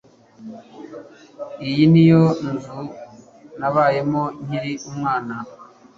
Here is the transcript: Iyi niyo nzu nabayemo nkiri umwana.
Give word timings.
Iyi 1.67 1.83
niyo 1.91 2.23
nzu 2.49 2.79
nabayemo 3.59 4.23
nkiri 4.43 4.73
umwana. 4.89 5.35